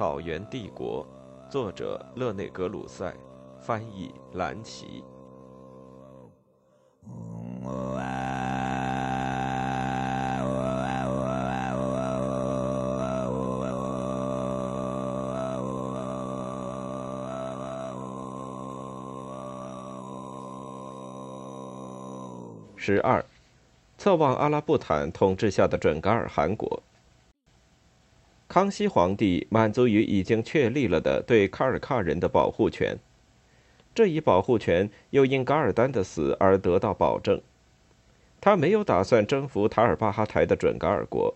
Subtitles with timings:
[0.00, 1.06] 草原帝国》，
[1.52, 3.14] 作者勒内·格鲁塞，
[3.60, 5.04] 翻译蓝奇。
[22.74, 23.22] 十二，
[23.98, 26.79] 侧望阿拉布坦统治下的准噶尔汗国。
[28.50, 32.98] 康熙皇帝满足于已经确立了的对卡尔喀人的保护权，
[33.94, 37.40] 这一保护权又因噶尔丹的死而得到保证。
[38.40, 41.32] 他没有打算征服塔尔巴哈台的准噶尔国，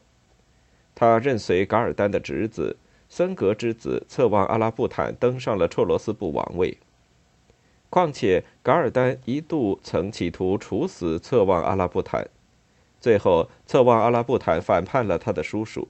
[0.92, 2.76] 他任随噶尔丹的侄子
[3.08, 6.76] 森格之子策望阿拉布坦登上了绰罗斯部王位。
[7.90, 12.28] 况且，噶尔丹一度曾企图处死策旺阿拉布坦，
[12.98, 15.86] 最后策旺阿拉布坦反叛了他的叔叔。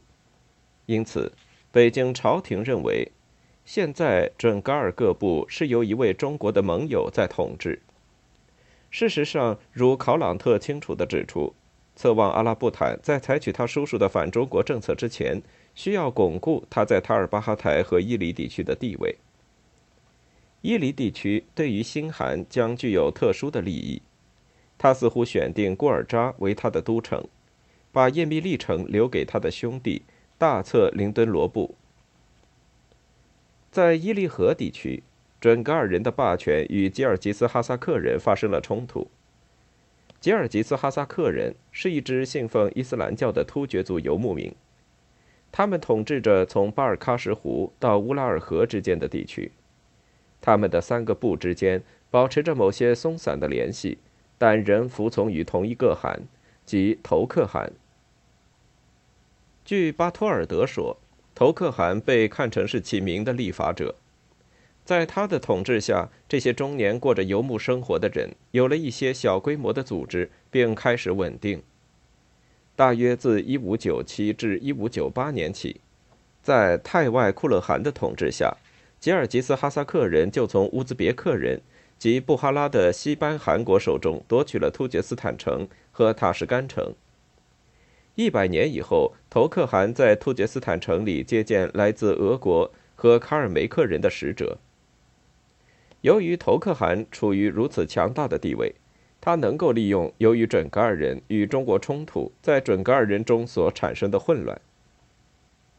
[0.86, 1.32] 因此，
[1.72, 3.10] 北京朝廷认为，
[3.64, 7.80] 现在准噶尔各部是由一位中国的盟友在统治。
[8.90, 11.54] 事实上，如考朗特清楚地指出，
[11.96, 15.42] 策旺阿拉布坦在采取他叔叔的反中国政策之前，
[15.74, 19.16] 需要巩固他在塔尔巴哈台和伊犁地区的地位。
[20.60, 24.00] 伊犁地区对于新汗将具有特殊的利益，
[24.78, 27.26] 他似乎选定古尔扎为他的都城，
[27.90, 30.02] 把叶密利城留给他的兄弟
[30.44, 31.74] 大策林敦罗布。
[33.72, 35.02] 在伊犁河地区，
[35.40, 39.08] 准噶尔人的霸权与吉尔吉斯哈萨克人发生了冲突。
[40.20, 44.54] 吉尔吉斯哈萨克人是一支信奉伊斯兰教的突厥族游牧民，
[45.50, 49.50] 他们统治着从巴尔喀什湖到乌拉尔河之间的地区。
[50.42, 53.96] 他们的三个部之间保持着某些松散的联系，
[54.36, 56.20] 但仍服从于同一个汗，
[56.66, 57.72] 即头克汗。
[59.64, 60.98] 据巴托尔德说，
[61.34, 63.94] 头克汗被看成是起名的立法者，
[64.84, 71.62] 在他的统治下，这些终年过着游牧生活的人有了一些小规模的组织，并开始稳定。
[72.76, 75.80] 大约自1597至1598年起，
[76.42, 78.54] 在太外库勒汗的统治下。
[79.00, 81.60] 吉尔吉斯哈萨克人就从乌兹别克人
[81.98, 86.94] 及布哈拉的西班汗国手中夺取了突厥斯坦城和塔什干城。
[88.16, 94.58] 一百年以后，头克汗在突厥斯坦城里接见来自俄国和卡尔梅克人的使者。
[96.02, 98.72] 由于头克汗处于如此强大的地位，
[99.20, 104.60] 他能够利用由于准噶尔人与中国冲突在准噶尔人中所产生的混乱。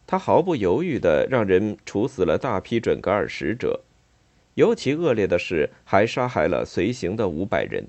[0.05, 3.79] 他毫不犹豫地让人处死了大批准噶尔使者，
[4.55, 7.87] 尤其恶劣的是，还杀害了随行的五百人。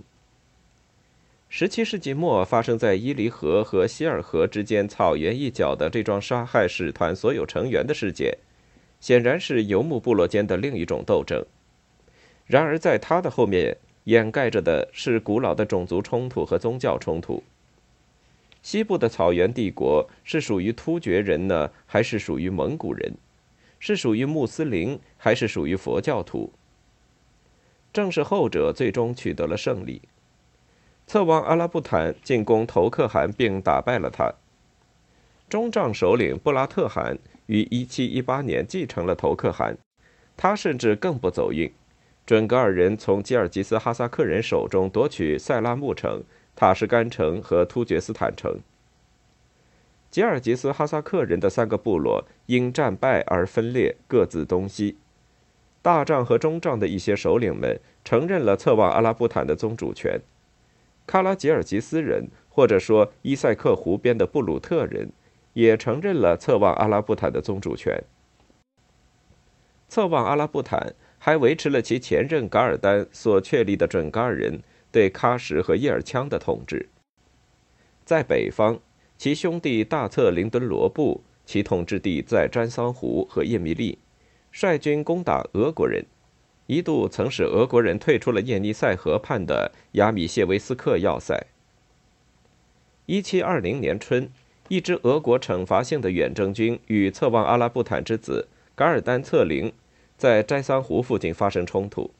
[1.59, 8.37] 十七世纪末发生在伊犁河和希尔河之间草原一角的这桩杀害使团所有成员的事件，
[9.01, 11.43] 显然是游牧部落间的另一种斗争。
[12.45, 17.43] 然而，在他的后面掩盖着的是古老的种族冲突和宗教冲突。
[18.61, 23.15] 西部的草原帝国是属于突厥人呢，还是属于蒙古人？
[23.81, 26.53] 是属于穆斯林，还是属于佛教徒？
[27.95, 30.03] 正是后者最终取得了胜利。
[31.17, 34.35] 策王阿拉布坦进攻头克汗，并打败了他。
[35.49, 37.17] 中帐首领布拉特汗
[37.47, 39.79] 于1718年继承了头克汗，
[40.37, 41.73] 他甚至更不走运，
[42.27, 46.23] 准噶尔人从吉尔吉斯哈萨克人手中夺取塞拉木城。
[46.55, 48.59] 塔什干城和突厥斯坦城，
[50.11, 54.99] 吉尔吉斯哈萨克人的三个部落因战败而分裂，各自东西。
[55.81, 60.21] 大帐和中帐的一些首领们承认了策旺阿拉布坦的宗主权，
[61.07, 65.11] 卡拉吉尔吉斯人或者说伊塞克湖边的布鲁特人
[65.53, 68.03] 也承认了策旺阿拉布坦的宗主权。
[69.89, 74.61] 策旺阿拉布坦还维持了其前任噶尔丹所确立的准噶尔人。
[74.93, 76.89] 对喀什和叶尔羌的统治，
[78.07, 78.79] 在北方，
[79.19, 83.99] 其兄弟大策林敦罗布，其统治地在詹桑湖和叶密利，
[84.51, 86.07] 率军攻打俄国人，
[86.67, 91.47] 一度曾使俄国人退出了叶尼塞河畔的亚米谢维斯克要塞。
[93.07, 94.29] 一七二零年春，
[94.69, 99.73] 一支俄国惩罚性的远征军与策旺阿拉布坦之子噶尔丹策灵
[100.17, 102.11] 在斋桑湖附近发生冲突，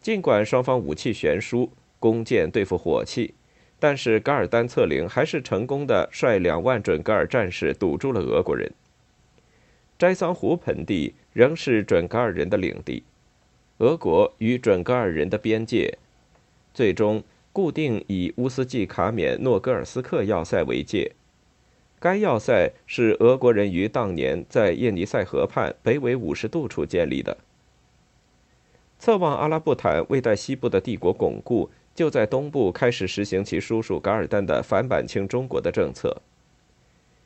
[0.00, 1.72] 尽管双方武器悬殊。
[2.02, 3.34] 弓箭对付火器，
[3.78, 8.72] 但是噶尔丹策灵还是成功的率两万准噶尔战士堵住了俄国人。
[9.98, 13.02] 斋桑湖盆地仍是准噶尔人的领地，
[13.80, 15.96] 俄国与准噶尔人的边界
[16.74, 21.12] 最终固定以乌斯季卡缅诺戈尔斯克要塞为界。
[21.98, 27.36] 该要塞是俄国人于当年在叶尼塞河畔北纬五十度处建立的。
[28.98, 36.20] 侧望阿拉布坦，为待西部的帝国巩固，就在东部开始实行其叔叔噶尔丹的反满清中国的政策。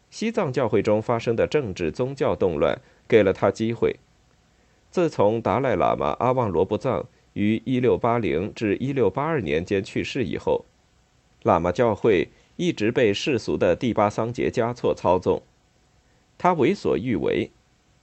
[0.08, 3.96] 西藏教会中发生的政治宗教动乱给了他机会。
[4.94, 10.66] 自从达赖喇嘛阿旺罗布藏于1680至1682年间去世以后，
[11.42, 15.42] 喇嘛教会一直被世俗的第八桑杰嘉措操纵，
[16.38, 17.50] 他为所欲为，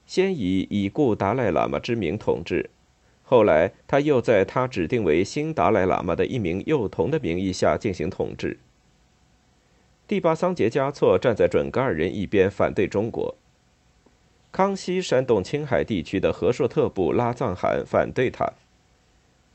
[0.05, 2.69] 先以已故达赖喇嘛之名统治。
[3.23, 8.59] 后来，他又在他指定为新达赖喇嘛的一名幼童的名义下进行统治。
[10.05, 13.37] 第八桑杰嘉措站在准噶尔人一边，反对中国。
[14.51, 18.51] 康熙煽动青海地区的和硕特部拉藏汗反对他。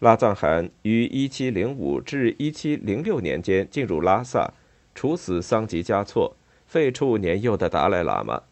[0.01, 4.53] 拉藏汗于1705至1706年间进入拉萨，
[4.95, 8.43] 处死桑吉嘉措，废黜年幼的达赖喇嘛。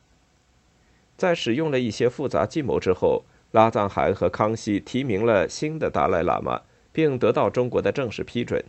[1.17, 3.25] 在使用了一些复杂计谋之后。
[3.55, 8.65] 拉藏汗和康熙提名了新的达赖喇嘛，并得到中国的正式批准。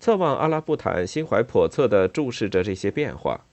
[0.00, 3.44] 侧望阿拉布坦心怀叵测地注视着这些变化。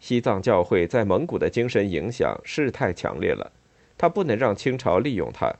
[0.00, 3.52] 西藏教会在蒙古的精神影响是太强烈了，
[3.96, 5.54] 他不能让清朝利用他。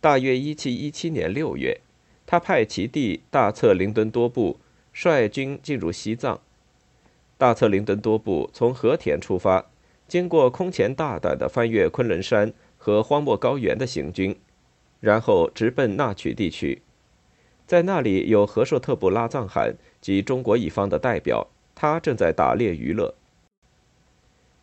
[0.00, 1.80] 大约1717年6月，
[2.26, 4.58] 他派其弟大策林敦多布
[4.92, 6.40] 率军进入西藏。
[7.38, 9.66] 大策林敦多布从和田出发。
[10.08, 14.38] 经过空前大胆的翻越昆仑山和荒漠高原的行军，
[15.00, 16.80] 然后直奔纳曲地区，
[17.66, 23.14] 在那里有和硕特布拉藏汗及中国一方的代表，他正在打猎娱乐。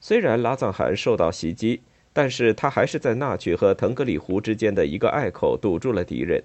[0.01, 1.81] 虽然拉藏汗受到袭击，
[2.11, 6.43] 但是他还是在纳曲和腾格里湖之间的一个隘口堵住了敌人。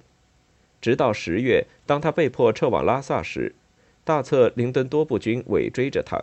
[0.81, 3.57] 直到十月，当他被迫撤往拉萨时，
[4.05, 6.23] 大策林敦多布军尾追着他。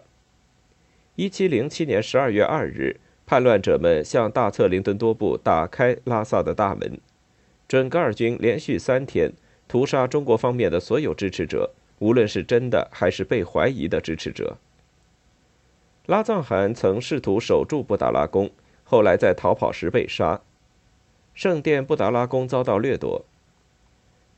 [1.15, 6.97] 一七零七年十二月二日，叛乱者们向大策林敦多布打开拉萨的大门。
[7.67, 9.33] 准噶尔军连续三天
[9.67, 14.57] 屠杀中国方面的所有支持者，无论是真的还是被怀疑的支持者。
[16.05, 18.49] 拉藏汗曾试图守住布达拉宫，
[18.83, 20.41] 后来在逃跑时被杀。
[21.33, 23.25] 圣殿布达拉宫遭到掠夺。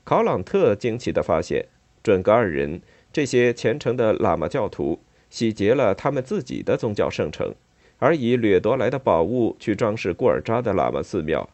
[0.03, 1.65] 考朗特惊奇地发现，
[2.01, 2.81] 准噶尔人
[3.11, 4.99] 这些虔诚的喇嘛教徒。
[5.29, 7.53] 洗劫了他们自己的宗教圣城，
[7.99, 11.49] 而以掠夺来的宝物去装饰古尔扎的喇嘛寺庙。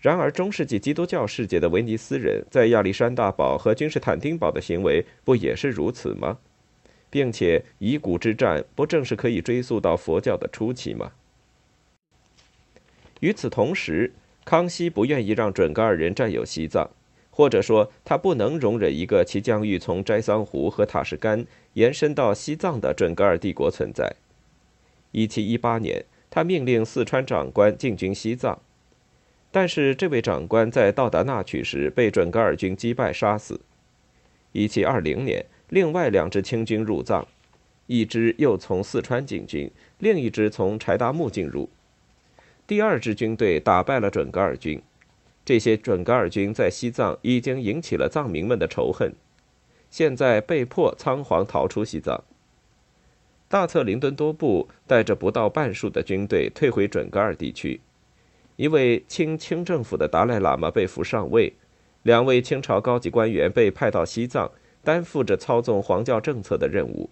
[0.00, 6.38] 然而，中世纪基督教世界的威尼斯人在亚历山大堡和君士坦丁堡的行为不也是如此吗？
[7.10, 11.12] 并且，以古之战不正是可以追溯到佛教的初期吗？
[13.20, 14.14] 与此同时，
[14.44, 16.90] 康熙不愿意让准噶尔人占有西藏。
[17.32, 24.14] 或者说，他不能容忍一个其疆域从斋桑湖和塔什干延伸到西藏的准噶尔帝国存在。
[25.12, 28.60] 1718年，他命令四川长官进军西藏，
[29.52, 33.60] 但是这位长官在到达那曲时被准噶尔军击败杀死。
[34.52, 37.26] 1720年，另外两支清军入藏，
[37.86, 41.68] 一支又从四川进军，另一支从柴达木进入。
[42.66, 44.80] 第二支军队打败了准噶尔军。
[45.44, 49.12] 这些准噶尔军在西藏已经引起了藏民们的仇恨，
[49.90, 52.22] 现在被迫仓皇逃出西藏。
[53.48, 57.80] 大策林敦多布带着不到半数的军队退回准噶尔地区，
[58.60, 61.54] 一位清清政府的达赖喇嘛被俘上位，
[62.02, 64.52] 两位清朝高级官员被派到西藏，
[64.84, 67.08] 担负着操纵皇教政策的任务。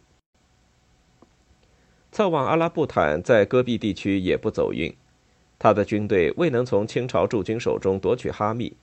[2.13, 4.95] 侧望阿拉布坦在戈壁地区也不走运。
[5.59, 8.77] 他的军队未能从清朝驻军手中夺取哈密，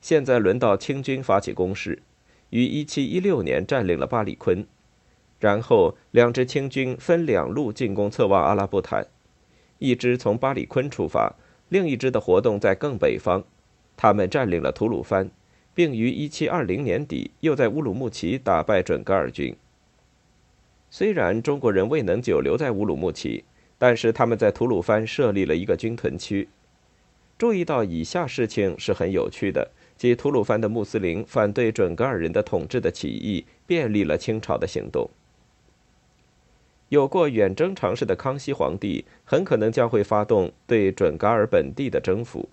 [0.00, 2.02] 现在轮到清军发起攻势，
[2.48, 4.66] 于1716年占领了巴里坤，
[5.38, 9.06] 然后两支清军分两路进攻侧望阿拉布坦，
[9.78, 11.36] 一支从巴里坤出发，
[11.70, 13.42] 另一支的活动在更北方，
[13.96, 15.30] 他们占领了吐鲁番，
[15.74, 19.56] 并于1720年底又在乌鲁木齐打败准噶尔军。
[20.90, 23.42] 虽然中国人未能久留在乌鲁木齐。
[23.80, 26.46] 但是他们在吐鲁番设立了一个军屯区。
[27.38, 35.08] 注意到以下事情是很有趣的：即吐鲁番的穆斯林反对准噶尔人的统治的起义，便利了清朝的行动。
[36.90, 42.48] 有过远征尝试的康熙皇帝很可能将会发动对准噶尔本地的征服，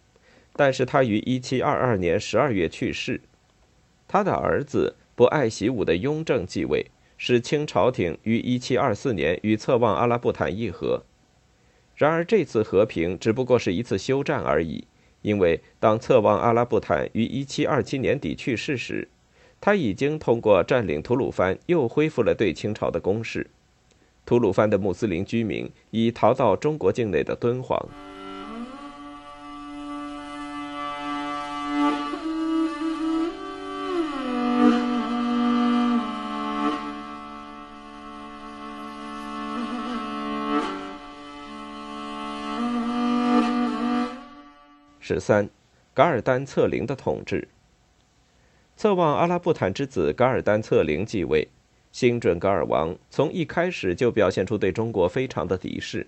[0.56, 3.20] 但是他于1722年12月去世，
[4.08, 6.86] 他的儿子不爱习武的雍正继位，
[7.17, 11.01] 使清朝廷于1724年与侧望阿拉布坦议和。
[11.96, 14.86] 然而，这次和平只不过是一次休战而已，
[15.24, 19.08] 因为当策妄阿拉布坦于1727年底去世时，
[19.60, 23.48] 他已经通过占领吐鲁番，又恢复了对清朝的攻势。
[24.27, 27.88] 吐鲁番的穆斯林居民已逃到中国境内的敦煌。
[45.00, 45.50] 十三，
[45.93, 47.48] 噶尔丹策凌的统治。
[48.75, 51.48] 策妄阿拉布坦之子噶尔丹策凌继位，
[51.91, 56.06] 新准噶尔王从一开始就表现出对中国非常的敌视，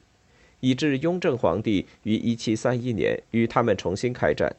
[0.59, 4.55] 以致雍正皇帝于1731年与他们重新开战。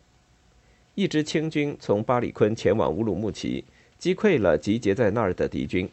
[0.95, 3.65] 一支清军从巴里坤前往乌鲁木齐，
[3.99, 5.89] 击溃了集结在那儿的敌军，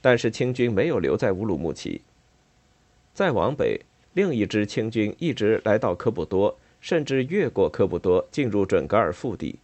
[0.00, 2.02] 但是清军没有留在乌鲁木齐。
[3.14, 3.80] 再往北，
[4.14, 6.58] 另一支清军一直来到科布多。
[6.80, 9.58] 甚至越过科布多进入准噶尔腹地，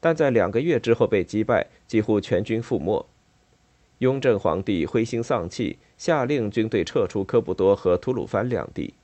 [0.00, 3.06] 但在两个月之后被击败，几乎全军覆没。
[3.98, 8.94] 雍正皇帝灰心丧气，下令军队撤出科布多和吐鲁番两地。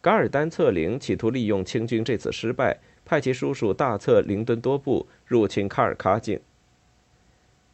[0.00, 6.40] 噶尔丹策凌企图利用清军这次失败，派其叔叔大策林敦多布入侵卡尔喀境。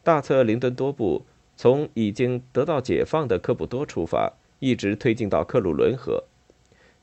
[0.03, 6.23] 大策林敦多布从已经得到解放的科布多出发，一直推进到克鲁伦河。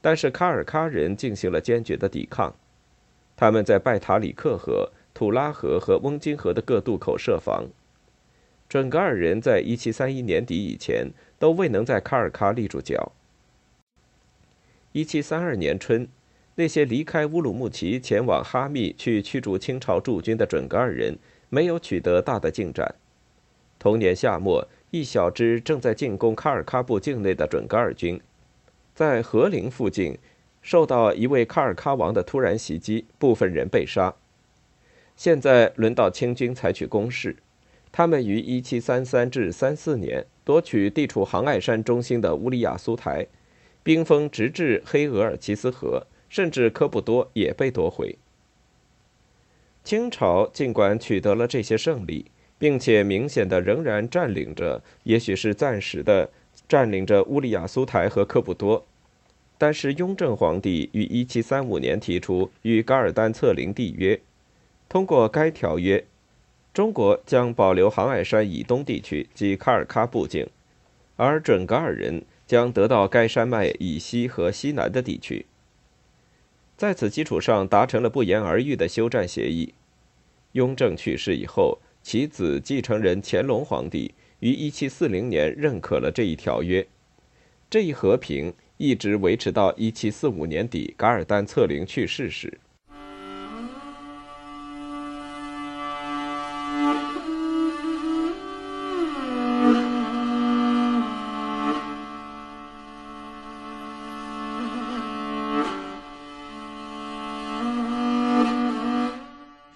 [0.02, 2.54] 但是卡尔喀人进行了坚决的抵抗，
[3.36, 7.66] 他们在拜塔里克河、土拉河和翁金河的各渡口设防。
[8.70, 11.10] 准噶尔人在1731年底以前
[11.40, 13.10] 都未能在卡尔喀立住脚。
[14.92, 16.06] 1732年春，
[16.54, 22.94] 那些离开乌鲁木齐前往哈密去驱逐清朝驻军的准噶尔人没有取得大的进展。
[23.80, 28.20] 同年夏末，一小支正在进攻卡尔喀部境内的准噶尔军。
[28.94, 30.16] 在和林附近，
[30.62, 34.14] 受到一位卡尔喀王的突然袭击，部分人被杀。
[35.16, 37.34] 现在轮到清军采取攻势，
[37.92, 43.26] 他们于1733至34年夺取地处杭爱山中心的乌里雅苏台，
[43.82, 48.16] 兵锋直至黑额尔齐斯河，甚至科布多也被夺回。
[49.82, 52.26] 清朝尽管取得了这些胜利，
[52.58, 56.30] 并且明显的仍然占领着，也许是暂时的
[56.68, 58.86] 占领着乌里雅苏台和科布多。
[59.58, 64.20] 但是雍正皇帝于1735年提出与噶尔丹策林缔约，
[64.88, 66.04] 通过该条约，
[66.72, 70.48] 中国将保留杭爱山以东地区及卡尔喀部境，
[71.16, 75.46] 而准噶尔人将得到该山脉以西和西南的地区。
[76.76, 79.74] 在此基础上达成了不言而喻的休战协议。
[80.52, 86.86] 雍正去世以后，其子继承人乾隆皇帝于1740年认可了这一条约，
[87.68, 88.54] 这一和平。
[88.82, 92.58] 一直维持到一七四五年底，噶尔丹策凌去世时。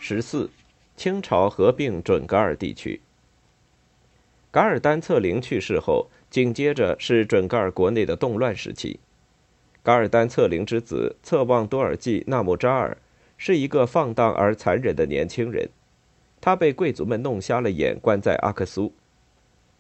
[0.06, 0.50] 十四，
[0.98, 3.00] 清朝合并准噶尔地区。
[4.50, 6.10] 噶尔丹策凌去世后。
[6.28, 9.00] 紧接着是准噶尔国内的动乱时期。
[9.82, 12.98] 噶尔丹策凌之子策旺多尔济纳木扎尔
[13.38, 15.70] 是一个放荡而残忍的年轻人，
[16.40, 18.92] 他被贵族们弄瞎了眼，关在阿克苏。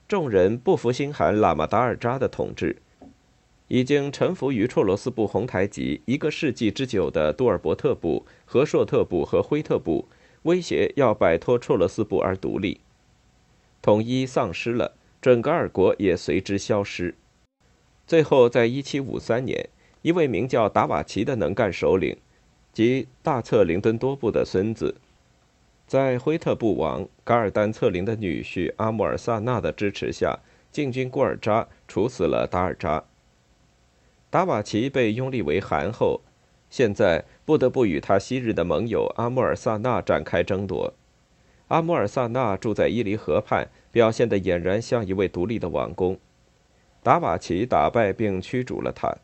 [0.06, 2.76] 众人不服心寒喇嘛达尔扎的统治，
[3.66, 10.06] 已经臣服于绰罗斯部红台吉一个世纪之久的杜尔伯特部、和硕特部和辉特部，
[10.44, 12.80] 威胁要摆脱绰罗斯部而独立，
[13.82, 14.94] 统一丧失了。
[15.20, 17.14] 准噶尔国也随之消失。
[18.06, 19.70] 最后，在1753年，
[20.02, 22.18] 一位名叫达瓦齐的能干首领，
[22.74, 24.96] 即大策林敦多布的孙子，
[25.86, 30.38] 在辉特布王噶尔丹策凌的女婿阿穆尔萨纳的支持下，
[30.70, 33.02] 进军古尔扎，处死了达尔扎。
[34.28, 36.20] 达瓦齐被拥立为汗后，
[36.68, 40.92] 现在不得不与他昔日的盟友阿穆尔萨纳展开争夺。
[41.68, 43.68] 阿穆尔萨纳住在伊犁河畔。
[43.94, 46.18] 表现得俨然像一位独立的王公。
[47.00, 49.18] 达瓦齐打败并驱逐了他。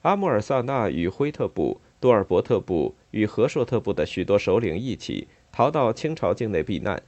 [0.00, 7.02] 阿穆尔萨纳与辉特部、多尔伯特部与和硕特部的许多首领一起逃到清朝境内避难，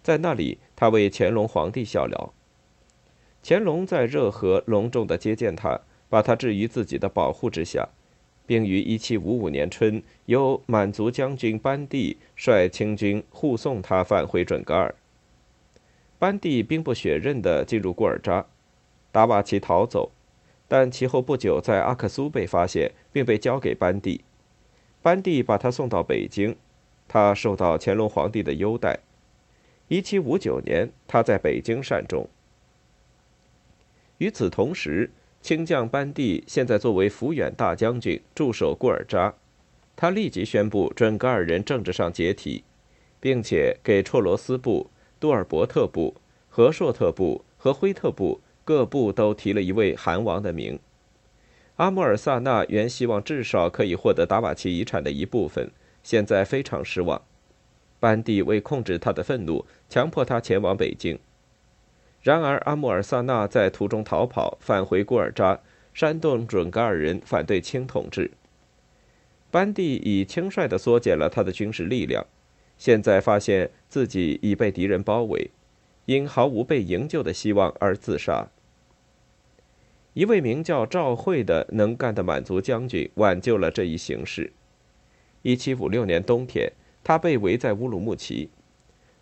[0.00, 2.30] 在那里，他为乾隆皇帝效劳。
[3.42, 7.88] 乾隆在热河隆重地接见他，把他置于自己的保护之下，
[8.48, 14.94] 并于1755年春由满族将军班第率清军护送他返回准噶尔。
[16.18, 18.46] 班第兵不血刃地进入古尔扎，
[19.12, 20.10] 达瓦齐逃走，
[20.66, 24.22] 但其后不久在阿克苏被发现，并被交给班第。
[25.02, 26.56] 班第把他送到北京，
[27.06, 28.98] 他受到乾隆皇帝的优待。
[29.90, 32.26] 1759年，他在北京善终。
[34.16, 35.10] 与此同时，
[35.40, 39.34] 清将班第现在作为抚远大将军驻守固尔扎，
[39.96, 42.64] 他立即宣布准噶尔人政治上解体，
[43.20, 46.16] 并且给绰罗斯部、杜尔伯特部、
[46.48, 50.78] 和硕特部和辉特部各部都提了一位韩王的名。
[51.76, 55.70] 阿穆尔萨纳原希望至少可以获得达瓦齐遗产的一部分，
[56.02, 57.22] 现在非常失望。
[58.00, 61.18] 班第为控制他的愤怒，强迫他前往北京。
[62.28, 65.60] 然而，阿穆尔萨纳在途中逃跑，返回古尔扎，
[65.94, 68.32] 煽动准噶尔人反对清统治。
[69.50, 72.26] 班第以轻率地缩减了他的军事力量，
[72.76, 75.50] 现在发现自己已被敌人包围，
[76.04, 78.48] 因毫无被营救的希望而自杀。
[80.12, 84.52] 一位名叫赵惠的能干的满族将军挽救了这一形势。
[85.44, 86.70] 1756年冬天，
[87.02, 88.50] 他被围在乌鲁木齐。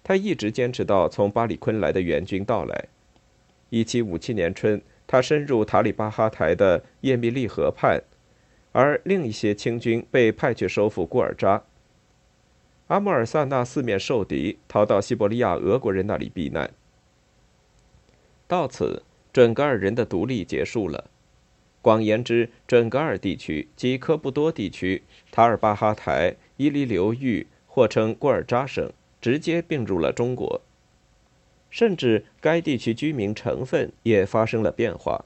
[0.03, 2.89] 他一直坚持到从巴里坤来的援军到来。
[3.71, 8.03] 1757年春，他深入塔里巴哈台的叶密利河畔，
[8.73, 11.63] 而另一些清军被派去收复古尔扎。
[12.87, 16.71] 阿穆尔萨纳四面受敌，逃到西伯利亚俄国人那里避难。
[18.47, 21.11] 到此，准噶尔人的独立结束了。
[21.83, 28.93] 广言之，准噶尔地区及科布多地区、塔尔巴哈台、伊犁流域，或称古尔扎省。
[29.19, 30.61] 直接并入了中国，
[31.71, 35.25] 甚至该地区居民成分也发生了变化。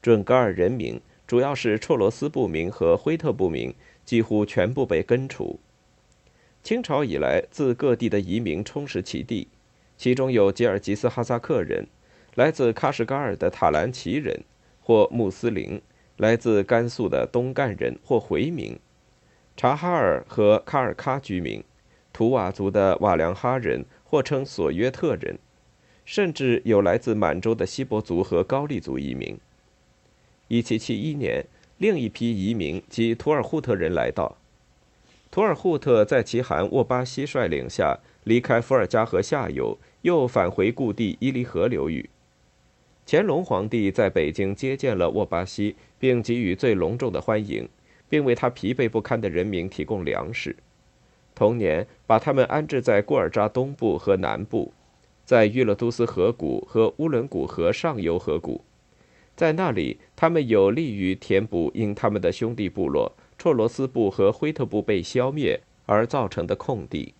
[0.00, 3.74] 准噶尔人民，主要是绰罗斯部民和辉特部民，
[4.04, 5.58] 几乎全部被根除。
[6.62, 9.48] 清朝以来，自各地的移民充实其地，
[9.96, 11.86] 其中有吉尔吉斯哈萨克人，
[12.34, 14.44] 来自喀什噶尔的塔兰奇人
[14.80, 15.80] 或穆斯林，
[16.16, 18.78] 来自甘肃的东干人或回民，
[19.56, 21.62] 察哈尔和喀尔喀居民。
[22.12, 25.38] 图瓦族的瓦良哈人，或称索约特人，
[26.04, 29.38] 甚至有来自满洲的锡伯族和高丽族移民。
[30.48, 31.46] 1771年，
[31.78, 34.36] 另一批移民及图尔扈特人来到。
[35.30, 42.10] 图尔扈特在其汗沃巴西率领下离开伏尔加河下游，又返回故地伊犁河流域。
[43.06, 47.68] 乾隆皇帝在北京接见了沃巴西，并给予最隆重的欢迎，
[48.08, 50.54] 并为他疲惫不堪的人民提供粮食。
[51.34, 54.72] 同年，把他们安置在固尔扎东部和南部，
[55.32, 58.62] 在玉勒都斯河谷和乌伦古河上游河谷，
[59.34, 67.14] 在那里，他们有利于填补因他们的兄弟部落绰罗斯部和辉特部被消灭而造成的空地。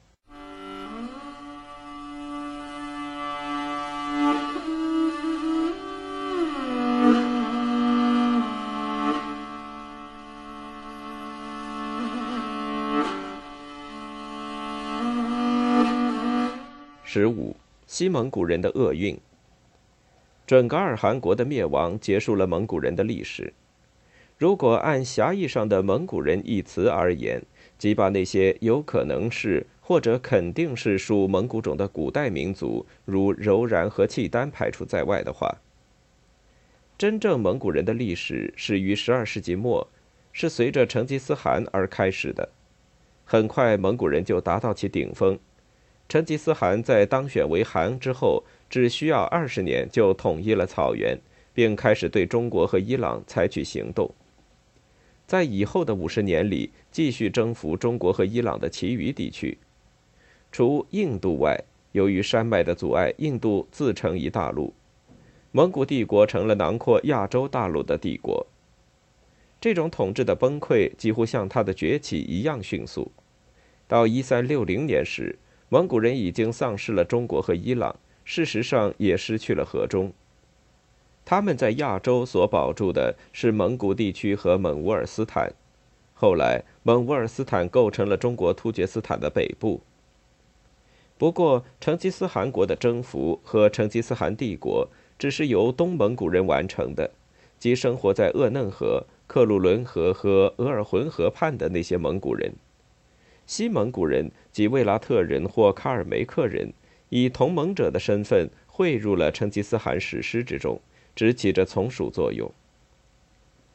[17.03, 17.57] 十五，
[17.93, 19.21] 西蒙古人的厄运。
[20.47, 23.53] 准噶尔汗国的灭亡结束了蒙古人的历史。
[24.39, 27.43] 如果按狭义上的“蒙古人”一词而言，
[27.77, 35.59] 即把那些有可能是或者肯定是属蒙古种的古代民族，如柔然和契丹排除在外的话，
[36.97, 39.87] 真正蒙古人的历史始于十二世纪末，
[40.33, 42.49] 是随着成吉思汗而开始的。
[43.27, 45.39] 很快，蒙古人就达到其顶峰。
[46.09, 51.19] 成吉思汗在当选为汗之后，只需要二十年就统一了草原，
[51.55, 54.11] 并开始对中国和伊朗采取行动。
[55.27, 59.57] 在以后的五十年里，继续征服中国和伊朗的其余地区。
[60.51, 61.59] 除印度外，
[61.93, 64.75] 由于山脉的阻碍，印度自成一大陆，
[65.51, 68.47] 蒙古帝国成了囊括亚洲大陆的帝国。
[69.59, 73.11] 这种统治的崩溃几乎像它的崛起一样迅速。
[73.89, 75.39] 到一三六零年时。
[75.73, 80.13] 蒙古人已经丧失了中国和伊朗，事实上也失去了河中。
[81.25, 85.51] 他们在亚洲所保住的是蒙古地区和蒙乌尔斯坦，
[86.13, 89.81] 后来蒙乌尔斯坦构成了中国突厥斯坦的北部。
[91.17, 94.87] 不过，成吉思汗国的征服和成吉思汗帝国
[95.19, 97.11] 只是由东蒙古人完成的，
[97.59, 102.53] 即生活在鄂嫩河、克鲁伦河和额尔浑河畔的那些蒙古人。
[103.53, 106.73] 西蒙古人及卫拉特人或卡尔梅克人，
[107.11, 110.81] 以同盟者的身份汇入了成吉思汗史诗之中，
[111.15, 112.51] 只起着从属作用。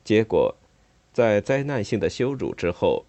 [0.03, 0.55] 结果，
[1.13, 3.05] 在灾难性的羞辱之后，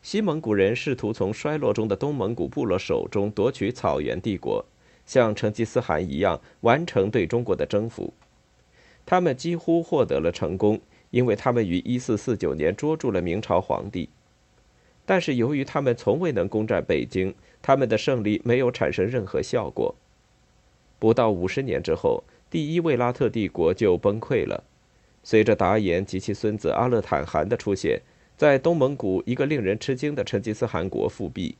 [0.00, 4.64] 西蒙古人试图从衰落中的东蒙古部落手中夺取草原帝国，
[5.04, 8.14] 像成吉思汗一样完成对中国的征服。
[9.04, 14.08] 他们几乎获得了成功，因为他们于1449年捉住了明朝皇帝。
[15.06, 19.94] 但是由于他们从未能攻占北京，他们的胜利没有产生任何效果。
[20.98, 24.64] 不到五十年之后，第一卫拉特帝国就崩溃了。
[25.22, 28.00] 随着达延及其孙子阿勒坦汗的出现，
[28.36, 31.56] 在东蒙古一个令人吃惊的成吉思汗国复辟。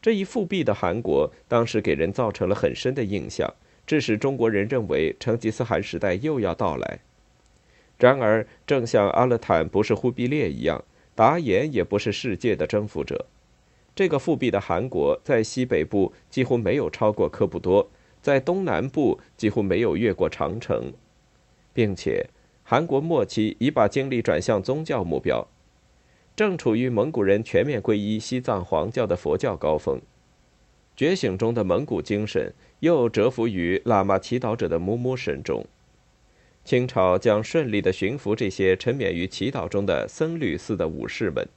[0.00, 3.52] 这一复辟的汗国当时给人造成了很深的印象，
[3.86, 7.00] 致使中国人认为成吉思汗时代又要到来。
[7.98, 10.84] 然而，正像阿勒坦不是忽必烈一样，
[11.18, 13.26] 达延也不是世界的征服者。
[13.92, 17.90] 这个复辟的韩国在西北部几乎没有超过科布多，
[18.22, 20.92] 在东南部几乎没有越过长城，
[21.74, 22.28] 并且
[22.62, 25.44] 韩国末期已把精力转向宗教目标。
[26.36, 30.00] 正处于蒙古人全面皈依西藏黄教的佛教高峰，
[30.94, 35.66] 觉醒中的蒙古精神又折服于喇嘛祈祷者的姆姆神中。
[36.68, 41.48] 清朝将顺利地驯服这些沉湎于祈祷中的僧侣似的武士们。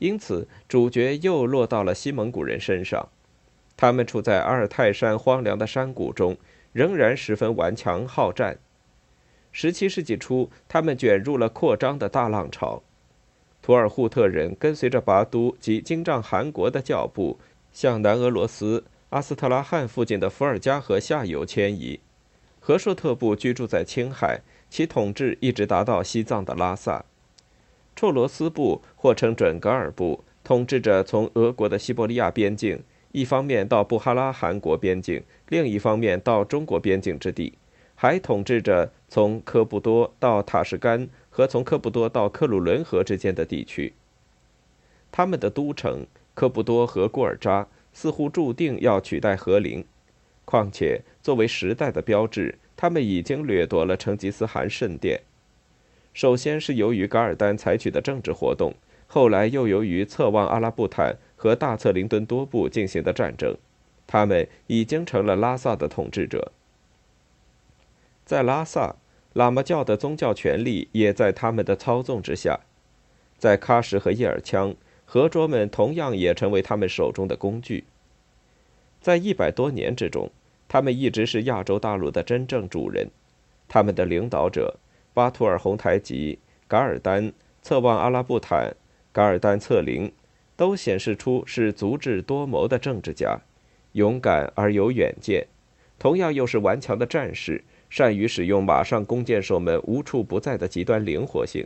[0.00, 3.08] 因此，主角又落到了西蒙古人身上。
[3.74, 6.36] 他们处在阿尔泰山荒凉的山谷中，
[6.74, 8.58] 仍然十分顽强好战。
[9.50, 12.82] 十七世纪初，他们卷入了扩张的大浪潮。
[13.62, 17.38] 图尔扈特人跟随着拔都及金帐汗国的脚步，
[17.72, 21.98] 向南俄罗斯阿斯特拉罕附近的伏尔加河下游迁移。
[22.66, 27.04] 和硕特部居住在青海，其统治一直达到西藏的拉萨。
[27.94, 37.52] 绰罗斯部或称准噶尔部，统治着从俄国的西伯利亚边境，一方面到布哈拉汗国边境，另一方面到中国边境之地，
[37.94, 41.08] 还统治着从科布多到塔什干。
[41.30, 43.92] 和从科布多到克鲁伦河之间的地区，
[45.12, 49.84] 他们的都城科布多和古尔扎似乎注定要取代和林。
[50.46, 55.20] 况且，作为时代的标志，他们已经掠夺了成吉思汗圣殿。
[56.14, 58.72] 首先是由于噶尔丹采取的政治活动，
[59.06, 63.54] 后来又由于策妄阿拉布坦和大策林敦多部进行的战争，
[64.06, 66.52] 他们已经成了拉萨的统治者。
[68.24, 68.96] 在拉萨。
[69.36, 72.60] 喇嘛教的宗教权力也在他们的操纵之下，
[73.36, 77.84] 在喀什和叶尔羌，和卓们同样也成为他们手中的工具。
[79.06, 80.28] 在一百多年之中，
[80.66, 83.08] 他们一直是亚洲大陆的真正主人。
[83.68, 84.80] 他们的领导者
[85.14, 88.74] 巴图尔洪台吉、噶尔丹、策旺阿拉布坦、
[89.12, 90.12] 噶尔丹策林，
[90.56, 93.38] 都显示出是足智多谋的政治家，
[93.92, 95.46] 勇敢而有远见，
[96.00, 97.62] 同样又是顽强的战士。
[97.88, 101.64] 善于使用马上弓箭手们无处不在的极端灵活性。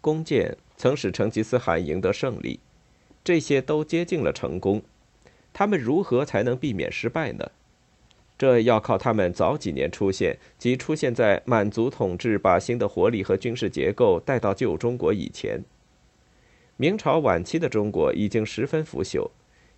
[0.00, 2.58] 弓箭曾使成吉思汗赢得胜利，
[3.22, 4.80] 这些都接近了成功。
[5.58, 7.50] 他们如何才能避免失败呢？
[8.36, 15.64] 这要靠他们早几年出现，即出现在满族统治把新的活力和军事结构带到旧中国以前。
[16.76, 19.30] 明朝晚期的中国已经十分腐朽，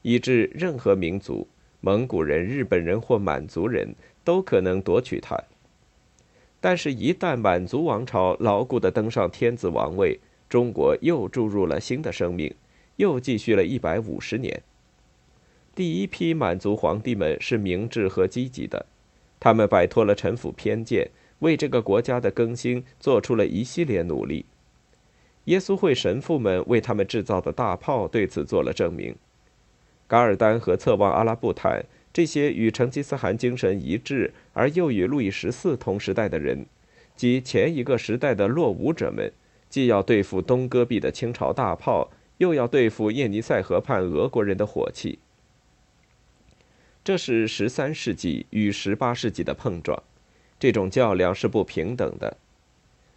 [0.03, 1.47] 以致任何民族——
[1.81, 3.95] 蒙古人、日本人或满族人。
[4.25, 5.43] 都可能夺取它，
[6.61, 10.19] 但是，一旦满族王朝牢固地登上天子王位，
[10.51, 12.53] 中国又注入了新的生命，
[12.97, 14.61] 又继续了一百五十年。
[15.79, 18.85] 第一批满族皇帝们是明智和积极的，
[19.39, 24.45] 他们摆脱了臣服偏见，为这个国家的更新做出了一系列努力。
[25.45, 29.15] 耶稣会神父们为他们制造的大炮对此做了证明。
[30.09, 31.85] 噶尔丹和策旺阿拉布坦。
[32.13, 36.67] 这些与成吉思汗精神一致而又与路易十四同时代的人，
[37.15, 39.33] 及前一个时代的落伍者们，
[39.69, 45.21] 既要对付东戈壁的清朝大炮，又要对付叶尼塞河畔俄国人的火器。
[47.09, 50.03] 这是十三世纪与十八世纪的碰撞，
[50.61, 52.37] 这种较量是不平等的。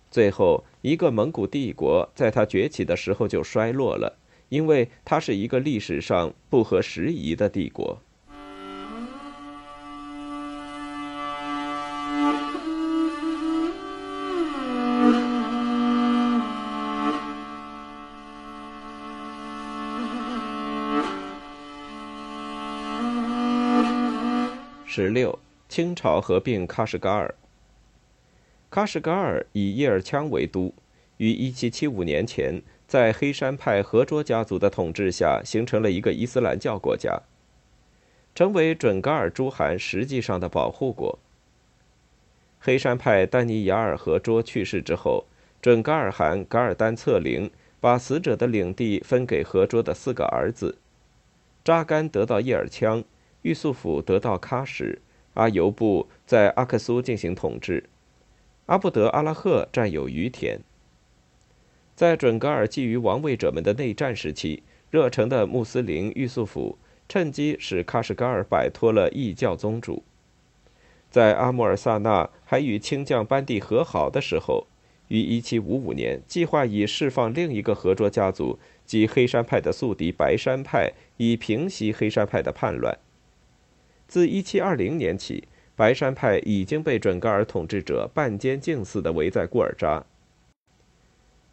[0.09, 8.01] 最后，一个蒙古帝国在它崛起的时候就衰落了，因为它是一个历史上不合时宜的帝国。
[24.93, 27.33] 十六，清朝合并喀什噶尔。
[28.69, 30.73] 喀什噶尔以叶尔羌为都，
[31.15, 37.21] 于1775年前在黑山派和卓家族的统治下形成了一个伊斯兰教国家，
[38.35, 41.17] 成为准噶尔诸汗实际上的保护国。
[42.59, 45.23] 黑山派丹尼雅尔和卓去世之后，
[45.61, 47.49] 准噶尔汗噶尔丹策灵
[47.79, 50.79] 把死者的领地分给和卓的四个儿子，
[51.63, 53.05] 扎干得到叶尔羌。
[53.43, 54.99] 玉素甫得到喀什，
[55.33, 57.85] 阿尤布在阿克苏进行统治，
[58.67, 60.59] 阿布德阿拉赫占有于田。
[61.95, 66.77] 在准噶尔觊觎王位者们的内战时期，热诚的穆斯林玉素甫
[67.07, 70.03] 趁机使喀什噶尔摆脱了异教宗主。
[71.09, 74.67] 在阿穆尔萨纳还与清将班第和好的时候，
[75.09, 82.97] 于1755年计划以释放另一个合卓家族及黑山派的宿敌白山派，以平息黑山派的叛乱。
[84.11, 90.03] 自1720年起，白山派已经被准噶尔统治者半监禁似的围在固尔扎。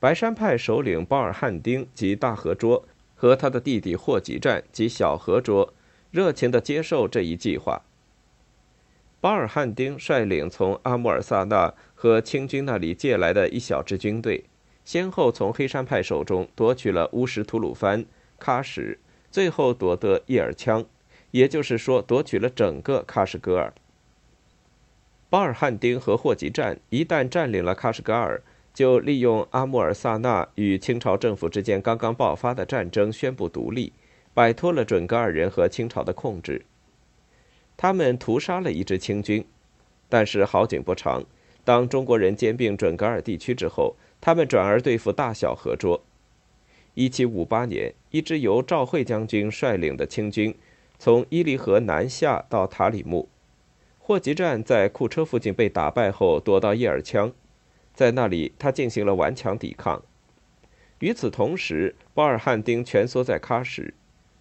[0.01, 5.73] 白山派首领包尔汉丁及大和卓和他的弟弟霍吉占及小和卓
[6.11, 7.83] 热情地接受这一计划。
[9.21, 14.43] 巴尔汉丁率领从阿穆尔萨纳和清军那里借来的一小支军队，
[14.85, 18.05] 先后从黑山派手中夺取了乌什图鲁番、
[18.41, 18.99] 喀什，
[19.31, 20.85] 最后夺得叶尔羌，
[21.31, 23.73] 也就是说，夺取了整个喀什噶尔。
[25.31, 28.41] 巴尔汉丁和霍吉占一旦占领了喀什噶尔，
[28.73, 33.93] 就利用阿穆尔萨纳与清朝政府之间刚刚爆发的战争，宣布独立，
[34.33, 36.65] 摆脱了准噶尔人和清朝的控制。
[37.77, 39.45] 他们屠杀了一支清军，
[40.09, 41.23] 但是好景不长，
[41.63, 46.03] 当中国人兼并准噶尔地区之后，他们转而对付大小和卓。
[46.95, 50.57] 1758年，一支由赵惠将军率领的清军
[50.99, 53.29] 从伊犁河南下到塔里木，
[53.99, 57.33] 霍吉站在库车附近被打败后，躲到叶尔羌。
[57.95, 60.03] 在那里，他进行了顽强抵抗。
[60.99, 63.95] 与此同时，巴尔汉丁蜷缩在喀什，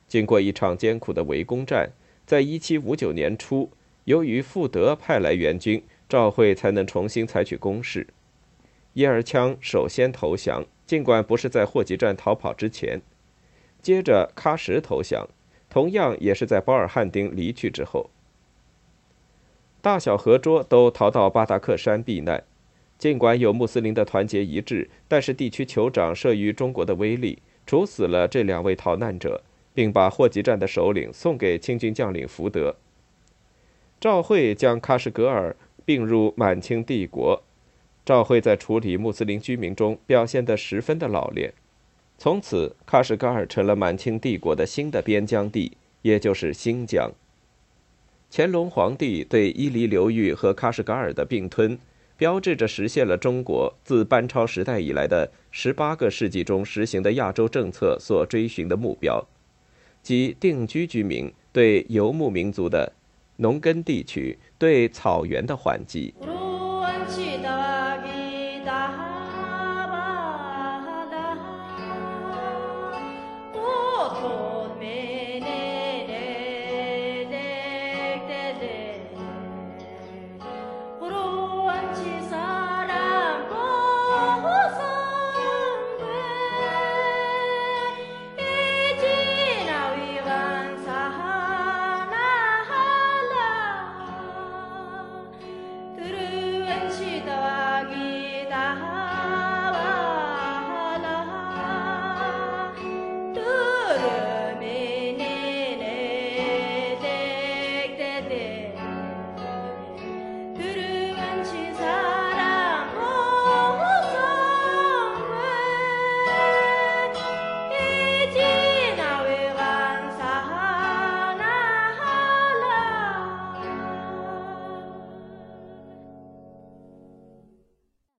[0.07, 1.91] 经过一场艰苦的围攻战，
[2.25, 3.69] 在1759年初，
[4.05, 8.07] 由于富德派来援军，赵惠才能重新采取攻势。
[8.93, 12.99] 叶尔羌首先投降，尽管不是在霍集站逃跑之前；
[13.81, 15.27] 接着喀什投降，
[15.77, 18.09] 同样也是在巴尔汉丁离去之后。
[19.79, 22.43] 大小和卓都逃到巴达克山避难。
[22.97, 29.43] 尽管有穆斯林的团结一致，但是地区酋长慑于中国的威力，处死了这两位逃难者，
[29.75, 32.75] 并把霍集战的首领送给清军将领福德。
[34.01, 37.43] 赵惠将喀什噶尔并入满清帝国。
[38.03, 41.53] 赵惠在处理穆斯林居民中表现得十分的老练。
[42.17, 47.11] 从此，喀什噶尔成了满清帝国的新的边疆地，也就是新疆。
[48.31, 51.77] 乾隆皇帝对伊犁流域和喀什噶尔的并吞。
[52.17, 59.23] 标志着实现了中国自班超时代以来的十八个世纪中实行的亚洲政策所追寻的目标，
[60.01, 62.91] 即定居居民对游牧民族的
[63.35, 66.11] 农耕地区对草原的还击。